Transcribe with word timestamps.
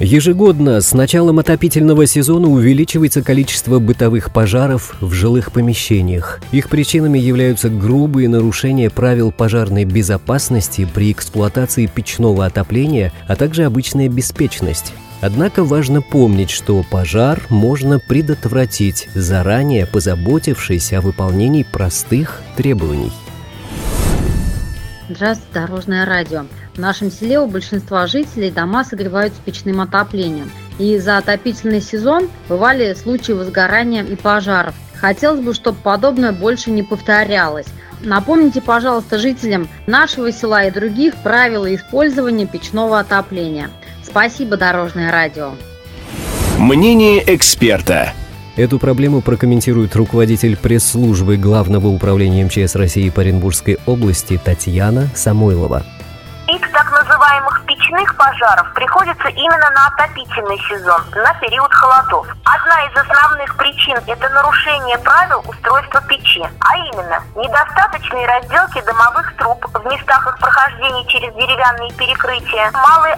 Ежегодно 0.00 0.80
с 0.80 0.94
началом 0.94 1.40
отопительного 1.40 2.06
сезона 2.06 2.48
увеличивается 2.48 3.22
количество 3.22 3.78
бытовых 3.80 4.32
пожаров 4.32 4.96
в 5.02 5.12
жилых 5.12 5.52
помещениях. 5.52 6.40
Их 6.52 6.70
причинами 6.70 7.18
являются 7.18 7.68
грубые 7.68 8.26
нарушения 8.30 8.88
правил 8.88 9.30
пожарной 9.30 9.84
безопасности 9.84 10.88
при 10.94 11.12
эксплуатации 11.12 11.84
печного 11.84 12.46
отопления, 12.46 13.12
а 13.28 13.36
также 13.36 13.64
обычная 13.64 14.08
беспечность. 14.08 14.94
Однако 15.20 15.64
важно 15.64 16.00
помнить, 16.00 16.48
что 16.48 16.82
пожар 16.90 17.42
можно 17.50 17.98
предотвратить, 17.98 19.10
заранее 19.14 19.86
позаботившись 19.86 20.94
о 20.94 21.02
выполнении 21.02 21.62
простых 21.62 22.40
требований. 22.56 23.12
Здравствуйте, 25.10 25.52
Дорожное 25.52 26.06
радио. 26.06 26.46
В 26.74 26.78
нашем 26.78 27.10
селе 27.10 27.40
у 27.40 27.46
большинства 27.46 28.06
жителей 28.06 28.50
дома 28.50 28.84
согреваются 28.84 29.40
печным 29.44 29.80
отоплением. 29.80 30.50
И 30.78 30.98
за 30.98 31.18
отопительный 31.18 31.80
сезон 31.80 32.28
бывали 32.48 32.94
случаи 32.94 33.32
возгорания 33.32 34.02
и 34.02 34.16
пожаров. 34.16 34.74
Хотелось 34.94 35.40
бы, 35.40 35.54
чтобы 35.54 35.78
подобное 35.82 36.32
больше 36.32 36.70
не 36.70 36.82
повторялось. 36.82 37.66
Напомните, 38.02 38.60
пожалуйста, 38.60 39.18
жителям 39.18 39.68
нашего 39.86 40.32
села 40.32 40.64
и 40.64 40.70
других 40.70 41.14
правила 41.22 41.74
использования 41.74 42.46
печного 42.46 42.98
отопления. 43.00 43.70
Спасибо, 44.02 44.56
Дорожное 44.56 45.10
радио. 45.10 45.52
Мнение 46.58 47.22
эксперта. 47.34 48.12
Эту 48.56 48.78
проблему 48.78 49.22
прокомментирует 49.22 49.96
руководитель 49.96 50.56
пресс-службы 50.56 51.36
Главного 51.36 51.86
управления 51.88 52.44
МЧС 52.44 52.74
России 52.74 53.08
по 53.08 53.22
Оренбургской 53.22 53.78
области 53.86 54.40
Татьяна 54.42 55.08
Самойлова. 55.14 55.84
Называемых 57.20 57.66
печных 57.66 58.16
пожаров 58.16 58.72
приходится 58.72 59.28
именно 59.28 59.70
на 59.72 59.88
отопительный 59.88 60.58
сезон, 60.60 61.02
на 61.14 61.34
период 61.34 61.70
холодов. 61.70 62.26
Одна 62.46 62.86
из 62.86 62.96
основных 62.96 63.54
причин– 63.58 63.98
это 64.06 64.26
нарушение 64.30 64.96
правил 64.96 65.44
устройства 65.46 66.00
печи, 66.08 66.42
а 66.42 66.76
именно 66.78 67.22
недостаточные 67.36 68.26
разделки 68.26 68.80
домовых 68.86 69.36
труб 69.36 69.62
в 69.66 69.84
местах 69.92 70.26
их 70.28 70.38
прохождения 70.38 71.04
через 71.08 71.34
деревянные 71.34 71.92
перекрытия, 71.92 72.70
малые 72.72 73.14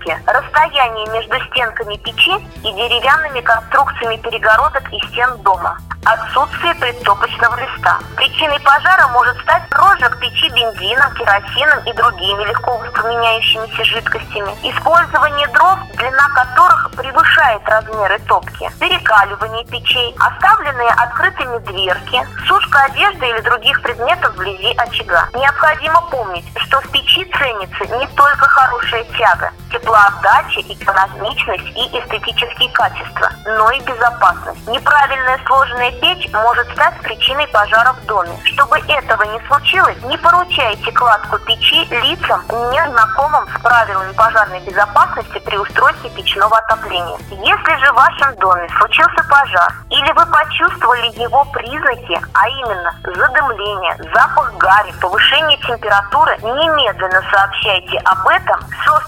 отступки, 0.00 0.16
расстояние 0.26 1.06
между 1.10 1.38
стенками 1.50 1.96
печи 1.96 2.32
и 2.62 2.72
деревянными 2.72 3.40
конструкциями 3.40 4.16
перегородок 4.16 4.92
и 4.92 4.98
стен 5.08 5.36
дома 5.42 5.78
отсутствие 6.04 6.74
предтопочного 6.76 7.56
листа. 7.60 7.98
Причиной 8.16 8.58
пожара 8.60 9.08
может 9.08 9.38
стать 9.42 9.62
розжиг 9.70 10.18
печи 10.18 10.48
бензином, 10.48 11.12
керосином 11.14 11.78
и 11.84 11.92
другими 11.92 12.44
легко 12.44 12.78
воспламеняющимися 12.78 13.84
жидкостями, 13.84 14.54
использование 14.62 15.46
дров, 15.48 15.78
длина 15.96 16.28
которых 16.34 16.90
превышает 16.96 17.62
размеры 17.68 18.18
топки, 18.20 18.70
перекаливание 18.80 19.64
печей, 19.66 20.14
оставленные 20.18 20.90
открытыми 20.90 21.58
дверки, 21.58 22.26
сушка 22.46 22.84
одежды 22.84 23.28
или 23.28 23.40
других 23.40 23.80
предметов 23.82 24.34
вблизи 24.34 24.74
очага. 24.76 25.28
Необходимо 25.34 26.00
помнить, 26.10 26.46
что 26.56 26.80
в 26.80 26.88
печи 26.90 27.24
ценится 27.38 27.98
не 27.98 28.06
только 28.08 28.48
хорошая 28.48 29.04
тяга, 29.16 29.52
теплоотдача, 29.70 30.60
экономичность 30.60 31.68
и 31.76 31.98
эстетические 31.98 32.70
качества, 32.70 33.30
но 33.46 33.70
и 33.70 33.80
безопасность. 33.80 34.66
Неправильная 34.68 35.38
сложная 35.46 35.92
печь 35.92 36.28
может 36.32 36.70
стать 36.72 36.98
причиной 37.00 37.46
пожара 37.48 37.92
в 37.92 38.06
доме. 38.06 38.32
Чтобы 38.44 38.78
этого 38.78 39.22
не 39.24 39.40
случилось, 39.46 39.96
не 40.04 40.16
поручайте 40.18 40.92
кладку 40.92 41.38
печи 41.38 41.84
лицам, 41.90 42.42
не 42.70 42.82
знакомым 42.90 43.46
с 43.48 43.60
правилами 43.60 44.12
пожарной 44.12 44.60
безопасности 44.60 45.38
при 45.38 45.56
устройстве 45.56 46.10
печного 46.10 46.58
отопления. 46.58 47.18
Если 47.30 47.76
же 47.84 47.92
в 47.92 47.96
вашем 47.96 48.34
доме 48.36 48.68
случился 48.78 49.24
пожар, 49.28 49.74
или 49.90 50.12
вы 50.12 50.26
почувствовали 50.26 51.06
его 51.20 51.44
признаки, 51.46 52.20
а 52.34 52.48
именно 52.48 52.94
задымление, 53.04 53.96
запах 54.14 54.52
гари, 54.56 54.92
повышение 55.00 55.58
температуры, 55.58 56.36
немедленно 56.42 57.22
сообщайте 57.30 57.98
об 57.98 58.26
этом 58.28 58.60
со 58.84 59.00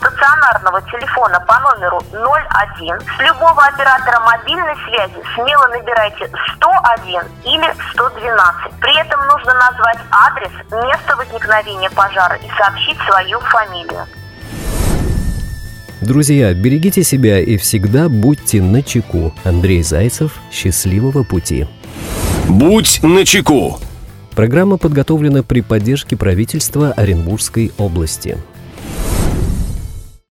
стационарного 0.53 0.83
телефона 0.91 1.41
по 1.47 1.59
номеру 1.61 2.03
01. 2.13 3.01
С 3.01 3.21
любого 3.21 3.65
оператора 3.65 4.21
мобильной 4.21 4.75
связи 4.87 5.15
смело 5.35 5.67
набирайте 5.69 6.29
101 6.57 7.23
или 7.45 7.75
112. 7.93 8.81
При 8.81 9.01
этом 9.01 9.21
нужно 9.27 9.55
назвать 9.55 9.99
адрес, 10.11 10.51
место 10.85 11.17
возникновения 11.17 11.91
пожара 11.91 12.37
и 12.37 12.49
сообщить 12.59 12.99
свою 13.09 13.41
фамилию. 13.41 14.07
Друзья, 16.01 16.53
берегите 16.53 17.05
себя 17.05 17.39
и 17.41 17.57
всегда 17.57 18.09
будьте 18.09 18.61
на 18.61 18.83
чеку. 18.83 19.33
Андрей 19.45 19.83
Зайцев. 19.83 20.33
Счастливого 20.51 21.23
пути. 21.23 21.69
Будь 22.49 23.01
начеку. 23.03 23.79
Программа 24.34 24.79
подготовлена 24.79 25.43
при 25.43 25.61
поддержке 25.61 26.17
правительства 26.17 26.93
Оренбургской 26.93 27.71
области. 27.79 28.39